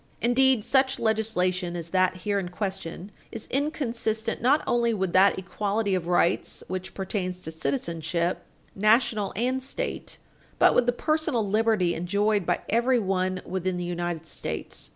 Indeed, 0.19 0.63
such 0.63 0.97
legislation 0.97 1.75
as 1.75 1.91
that 1.91 2.15
here 2.25 2.39
in 2.39 2.49
question 2.49 3.11
is 3.31 3.45
inconsistent 3.51 4.41
not 4.41 4.63
only 4.65 4.95
with 4.95 5.13
that 5.13 5.37
equality 5.37 5.93
of 5.93 6.07
rights 6.07 6.63
which 6.67 6.95
pertains 6.95 7.39
to 7.41 7.51
citizenship, 7.51 8.41
National 8.73 9.31
and 9.35 9.61
State, 9.61 10.17
but 10.57 10.73
with 10.73 10.87
the 10.87 10.91
personal 10.91 11.47
liberty 11.47 11.93
enjoyed 11.93 12.47
by 12.47 12.61
everyone 12.67 13.43
within 13.45 13.77
the 13.77 13.85
United 13.85 14.25
States. 14.25 14.89